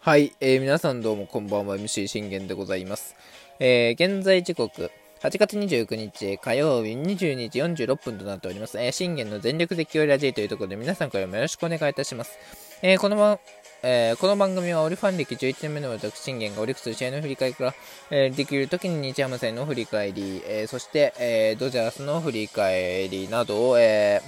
[0.00, 1.76] はい、えー、皆さんどうもこんばんは。
[1.76, 3.16] MC 信玄でございます、
[3.58, 12.38] えー、現在時刻8月29日火曜日22時46分となっております、えー、信玄の全力絶叫ラジーというところで皆さんからもよろしくお願いいたします、
[12.82, 13.40] えー、このま
[13.82, 17.74] えー、この番組はオリファン歴11年目の私信玄がオリックス試合の振り返りから、
[18.10, 24.22] えー、できる時に日ハム戦の振り返り、えー、そして、えドジャースの振り返りなどを、え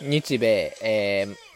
[0.00, 1.47] 日米、えー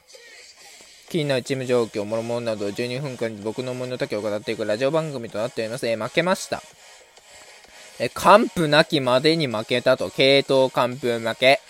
[1.12, 5.86] 気になるチーム状況、もろもろなど12分間で僕の思いの丈を語っていくラジオ番組となっております。
[5.86, 6.62] えー、負けました。
[8.00, 11.60] えー、完封なきまでに負けたと、系統完封負け。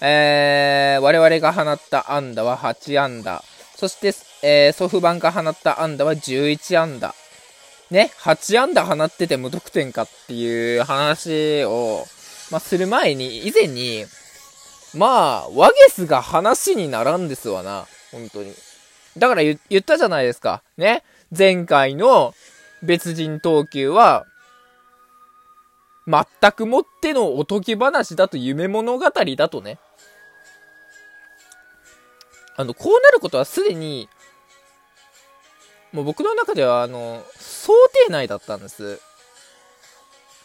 [0.00, 3.42] えー、我々が放った安打は8安打。
[3.74, 4.14] そして、
[4.46, 7.16] えー、ソフバンが放った安打は11安打。
[7.90, 12.06] ね、8安打放ってて無得点かっていう話を、
[12.52, 14.04] まあ、する前に、以前に、
[14.94, 17.88] まあ、ワゲスが話にならんですわな。
[18.12, 18.54] 本当に。
[19.18, 20.62] だから言ったじゃないですか。
[20.76, 21.02] ね？
[21.36, 22.34] 前回の
[22.82, 24.26] 別人投球は、
[26.06, 29.78] 全くもってのおとぎ話だと夢物語だとね。
[32.56, 34.08] あの、こうなることはすでに、
[35.92, 37.72] もう僕の中では、あの、想
[38.06, 39.00] 定内だったんです。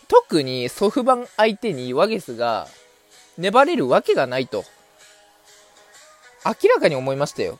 [0.07, 2.67] 特にソフバン相手にワゲスが
[3.37, 4.63] 粘れるわけがないと。
[6.45, 7.57] 明らかに思いましたよ。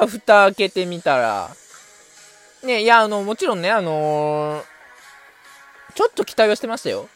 [0.00, 1.50] 蓋開けてみたら、
[2.62, 4.64] ね、いや、あの、もちろんね、あのー、
[5.94, 7.08] ちょっと期待はしてましたよ。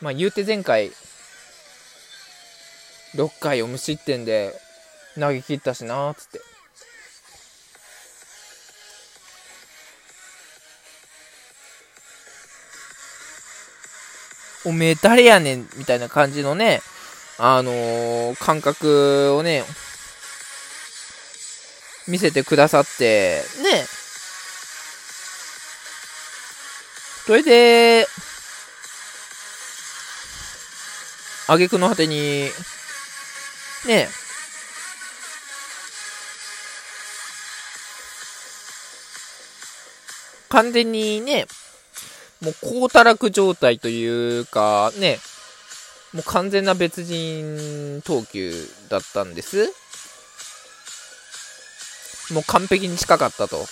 [0.00, 0.92] まあ、言うて前回、
[3.14, 4.52] 6回を無失点で
[5.18, 6.40] 投げ切ったしなーつって。
[14.66, 16.80] おめえ誰やねんみたいな感じのね、
[17.38, 19.64] あのー、感覚をね、
[22.06, 23.86] 見せてくださって、ね。
[27.26, 28.06] それで、
[31.46, 32.50] 挙句の果てに、
[33.86, 34.08] ね。
[40.50, 41.46] 完全にね、
[42.40, 45.18] もう高たらく状態というか、ね、
[46.12, 48.52] もう完全な別人投球
[48.88, 49.72] だったんです。
[52.32, 53.66] もう完璧に近かったと。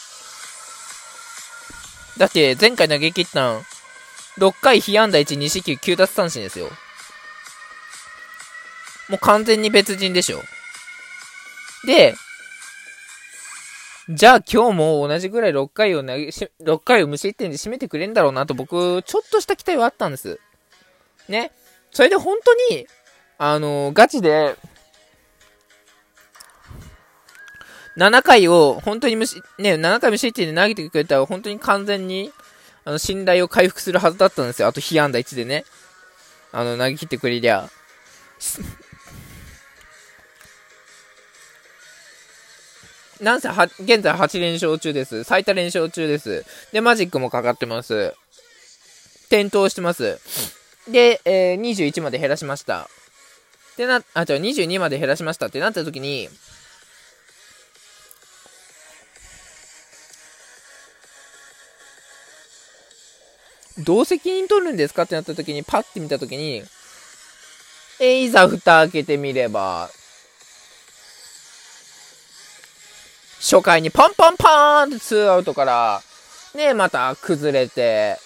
[2.18, 3.62] だって前回投げ切ったん、
[4.38, 6.68] 6回被安打1、2四球9奪三振ですよ。
[9.08, 10.40] もう完全に別人でしょ。
[11.86, 12.14] で、
[14.08, 20.40] じゃあ今日も同じぐらい6回を投げ、6回を無失点で締めてくれんだろうなと僕、ちょっとした期待はあったんです。
[21.28, 21.52] ね。
[21.92, 22.86] それで本当に、
[23.38, 24.56] あのガチで、
[27.96, 32.32] 7回を本当に無し、ね、7回無失点で投げてくれたら本当に完全に、
[32.84, 34.68] あの、信頼を回復するはずだったんですよ。
[34.68, 35.64] あと、被安打1でね。
[36.52, 37.68] あの、投げ切ってくれりゃ。
[43.20, 45.22] なんせ、は、現在8連勝中です。
[45.24, 46.44] 最多連勝中です。
[46.72, 48.14] で、マジックもかかってます。
[49.28, 50.18] 点灯してます。
[50.88, 52.90] で、えー、21まで減らしました。
[53.76, 56.28] でな、あ、違う、22まで減らしましたってなった時に、
[63.78, 66.62] どう責任取るんですかってなった時に、パッて見た時に、
[68.00, 69.90] えいざ蓋開けてみれば、
[73.40, 76.00] 初回にパンパンパーンってツーアウトから、
[76.54, 78.18] ね、また崩れて、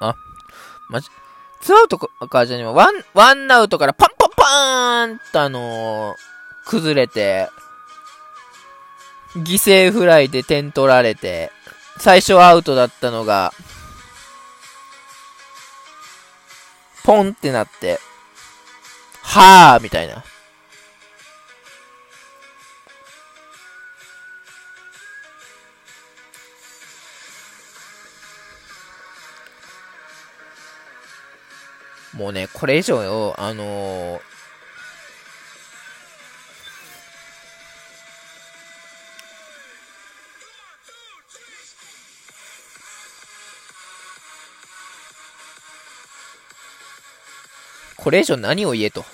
[0.00, 0.14] あ、
[0.90, 1.08] まじ、
[1.62, 6.14] ツーアウトかじゃねえワン、ワンアウトからパンパンパーンってあのー、
[6.66, 7.48] 崩れて、
[9.36, 11.50] 犠牲フライで点取られて、
[11.98, 13.52] 最初アウトだったのが、
[17.02, 17.98] ポンってなって、
[19.22, 20.24] はぁみたいな。
[32.16, 34.33] もうね、これ以上よ、あのー、
[48.04, 49.00] これ以上何を言えと。
[49.00, 49.04] ん？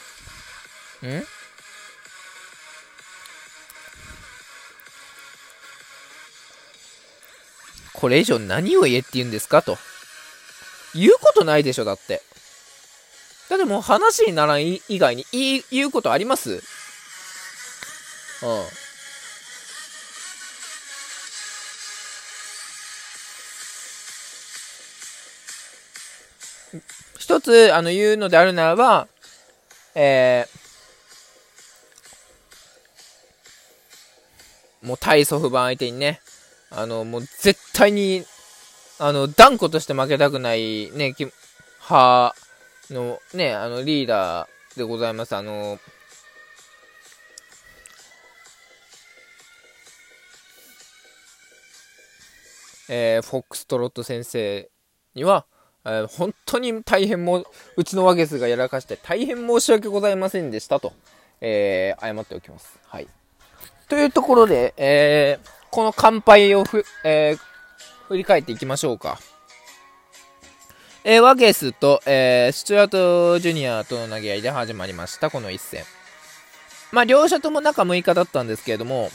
[7.92, 9.78] これ以上何を言えって言うんですかと。
[10.92, 12.20] 言うことないでしょ、だって。
[13.48, 16.54] だってもう話にならん以外に言言うことあります？
[16.54, 16.60] うん。
[27.20, 29.06] 一つ、あの、言うのであるならば、
[29.94, 36.22] えー、もう対ソフバン相手にね、
[36.70, 38.24] あの、もう絶対に、
[38.98, 41.14] あの、断固として負けたくないね、
[41.80, 42.34] は、
[42.88, 45.36] のね、あの、リーダーでございます。
[45.36, 45.78] あの、
[52.88, 54.70] えー、フォックストロット先生
[55.14, 55.44] には、
[55.84, 57.44] え、本当に大変も、
[57.76, 60.92] うちのワゲスがやらかして大変申し訳ございませんでしたと、
[61.40, 62.78] えー、謝っておきます。
[62.86, 63.08] はい。
[63.88, 67.36] というところで、えー、この乾杯をふ、え、
[68.08, 69.18] 振り返っていきましょうか。
[71.02, 75.84] えー、ワゲスと、えー、スチュアート・ジュニアとの投げ合いで始まりました、この一戦。
[76.92, 79.10] まあ、両者とも中6日だったんですけれども、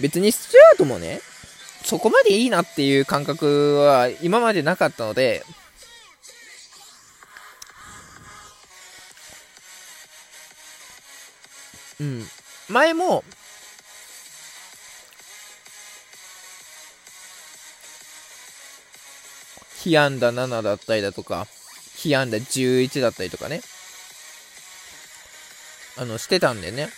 [0.00, 1.20] 別にスチュアートもね、
[1.84, 5.44] そこまでいいなっていう感覚は今までなかったので、
[12.00, 12.24] うん。
[12.68, 13.22] 前も、
[19.82, 21.46] 被安打7だったりだとか、
[21.96, 23.60] 被安打11だったりとかね。
[25.98, 26.88] あの、してたんでね。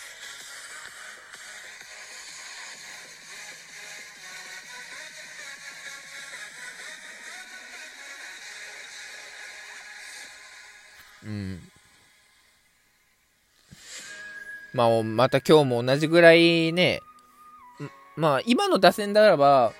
[11.24, 11.60] うん。
[14.72, 17.00] まあ、また今日も同じぐらいね、
[18.16, 19.72] まあ、今の打線ならば、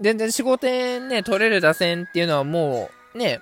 [0.00, 3.40] 全然4、5点ね、取れる打線っていうのはもう、ね、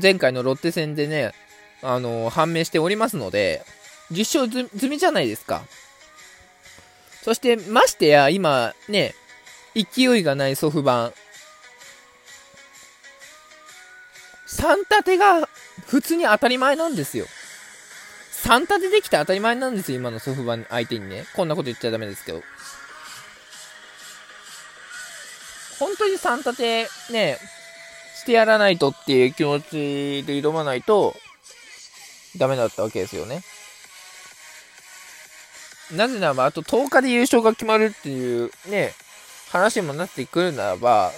[0.00, 1.32] 前回のロッテ戦でね、
[1.82, 3.64] あのー、判明しておりますので、
[4.10, 5.62] 実証済みじゃないですか。
[7.22, 9.14] そして、ましてや、今、ね、
[9.74, 11.12] 勢いがないソフバ
[14.46, 15.48] 3立てが
[15.86, 17.26] 普通に当たり前なんですよ。
[18.44, 21.26] 3立てできて当たり前なんですよ、今のソフバン相手にね。
[21.34, 22.42] こんなこと言っちゃダメですけど。
[25.78, 27.38] 本当に3立てね、
[28.14, 31.16] してやらないとっていう気持ちで挑まないと、
[32.36, 33.42] ダメだったわけですよね。
[35.92, 38.94] なぜならば、あと10日で優勝が決まるっていうね、
[39.50, 41.12] 話にもなってくるならば、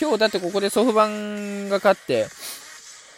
[0.00, 2.26] 今日だってここでソフバンが勝って、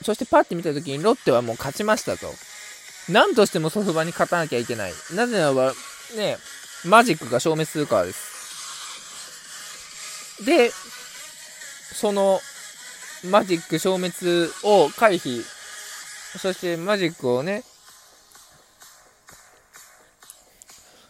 [0.02, 2.26] そしてパッて見た時にロッテはもう勝ちましたと。
[3.08, 4.92] 何としてもソフバンに勝たなきゃいけない。
[5.14, 5.74] なぜならば、
[6.16, 6.38] ね、
[6.86, 10.44] マジックが消滅するからです。
[10.44, 10.70] で、
[11.94, 12.40] その
[13.28, 15.44] マジック消滅を回避、
[16.38, 17.62] そしてマジックをね、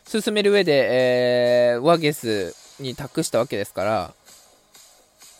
[0.08, 0.88] 進める上で、
[1.72, 4.14] えー、ワゲスに託したわけですから、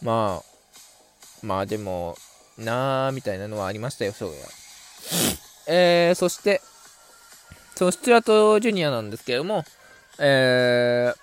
[0.03, 2.17] まあ、まあでも、
[2.59, 4.37] なーみたいなのはありましたよ、そうや。
[5.67, 6.61] えー、そして、
[7.75, 9.65] そのスチュワート・ジュニアなんですけれども、
[10.19, 11.17] えー、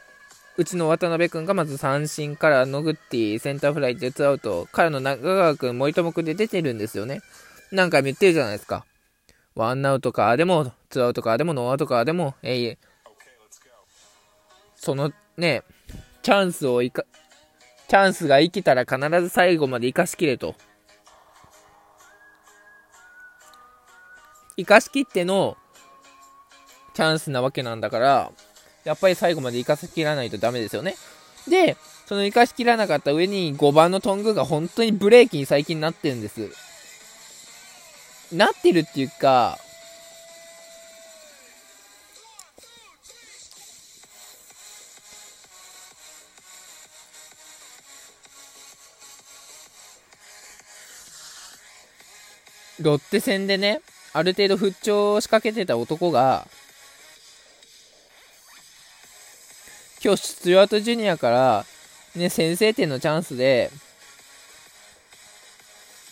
[0.57, 7.21] うちの渡辺君がまず三振からノグッティ、センターフライ、でツーアウト、からの中川君、森友君で出てるんですよね。
[7.71, 8.85] 何回も言ってるじゃないですか。
[9.53, 12.77] ワンアウトかでも、ツーアウトかでも、ノーアウトかでも、えい、
[14.75, 15.63] そのね、
[16.23, 17.03] チャンスをいか、
[17.87, 20.55] チャンスが生きたら必ず最後まで生かしきれと。
[24.57, 25.55] 生かしきっての
[26.93, 28.31] チャンスなわけなんだから、
[28.83, 30.95] やっぱり最後まで生かしきらないとダメですよね。
[31.47, 31.77] で、
[32.07, 36.49] その生かしきらなかった上に5番のトングが本当にブレーキに最近なってるんです。
[38.33, 39.59] なってるっていうか、
[52.79, 53.81] ロッテ戦でね、
[54.13, 56.47] ある程度復調を仕掛けてた男が、
[60.03, 61.65] 今日、スチュワート・ジュニアから、
[62.15, 63.71] ね、先制点のチャンスで、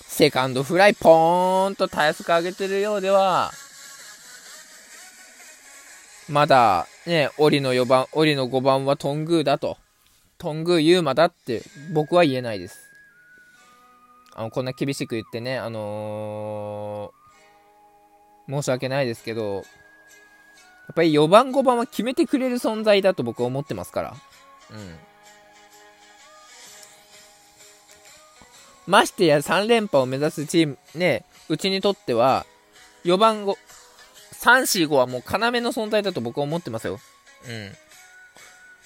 [0.07, 3.51] セカンドフライ、ポーンとたやすく上げてるようでは、
[6.27, 9.77] まだ、ね、オリの4番、オリの5番はトングだと。
[10.37, 11.61] トングーユーマだって
[11.93, 12.79] 僕は言えないです。
[14.35, 19.63] あの、こんな厳しく言ってね、あのー、申し訳ないですけど、やっ
[20.93, 24.13] ぱり4番5番は決めてくれる存在だと僕は思ってますから。
[24.71, 24.97] うん。
[28.87, 32.45] ましてや3連覇を目指すチーム、ね、うちにとっては、
[33.03, 33.57] 4番後、
[34.33, 36.99] 3、4、5はもう要の存在だと僕は思ってますよ。
[37.47, 37.71] うん。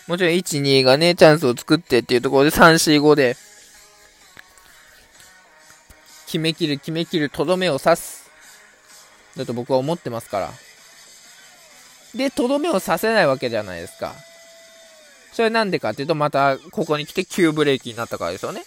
[0.08, 3.36] もちろん1、2がね、チャンスを作ってっていうところで3、4、5で、
[6.30, 8.30] 決めきる、決めきる、とどめを刺す。
[9.36, 10.52] だと僕は思ってますから。
[12.14, 14.14] で、とどめをさせないわけじゃないですか。
[15.34, 18.64] それなんでかっていうと、また、ここに来て急ブレーキになったからですよね。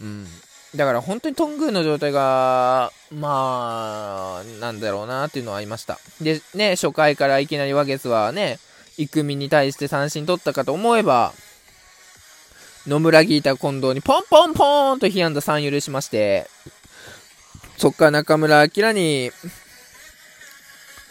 [0.00, 0.26] うん。
[0.74, 5.98] だから本当にトングーの状態が、まあ、なんだろうなっていうのはありました。
[6.22, 8.58] で、ね、初回からいきなりワゲスはね、
[8.96, 11.34] 育美に対して三振取ったかと思えば、
[12.86, 16.46] 野村ギータ近藤にポンポンポーンと被安打3許しまして、
[17.78, 19.32] そっから中村晃に、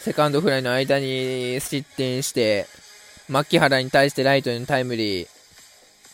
[0.00, 2.66] セカンドフライの間に失点して、
[3.28, 5.28] 牧原に対してライトにタイムリー。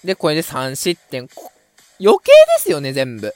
[0.04, 1.28] で、これで3失点。
[2.00, 3.32] 余計ですよね、全部。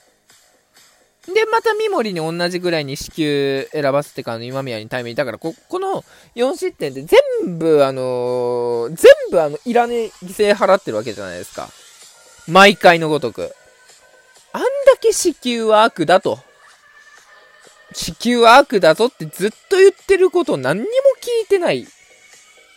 [1.33, 5.17] で、また三森に同じぐらいに死球選ばせてからの今宮にタイムリー。
[5.17, 6.05] だからこ、この
[6.35, 11.69] 4失点って全部、あのー、全部あの、いらねえ犠牲払ってるわけじゃないですか。
[12.49, 13.55] 毎回のごとく。
[14.53, 14.67] あんだ
[15.01, 16.39] け死球は悪だと。
[17.93, 20.89] 死球は悪だぞってずっと言ってること何にも
[21.21, 21.87] 聞いてない。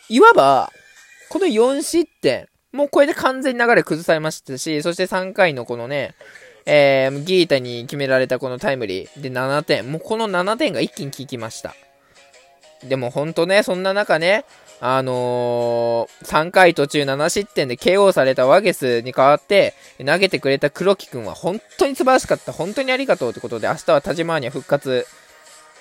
[0.09, 0.71] いわば、
[1.29, 2.47] この4失点。
[2.71, 6.15] もうこれで完全に流れ崩されましたし、そして3回のこのね、
[6.65, 9.91] えー、ギータに決められたこのタイムリーで7点。
[9.91, 11.75] もうこの7点が一気に効きました。
[12.83, 14.45] でもほんとね、そんな中ね、
[14.81, 19.74] あのー、3回途中7失点で KO されたワゲスに代わって、
[20.05, 22.53] 投げてくれた黒木くんは本当に素晴らしかった。
[22.53, 25.05] 本当にありがとうってことで、明日は田島に復活、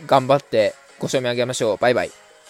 [0.07, 1.77] 頑張ってご賞味あげましょう。
[1.77, 2.28] バイバイ。